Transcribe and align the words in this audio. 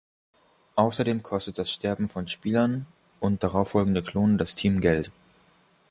Außerdem 0.77 1.21
kostet 1.21 1.59
das 1.59 1.69
Sterben 1.69 2.09
von 2.09 2.27
Spielern 2.27 2.87
und 3.19 3.43
darauffolgende 3.43 4.01
Klonen 4.01 4.39
das 4.39 4.55
Team 4.55 4.81
Geld. 4.81 5.11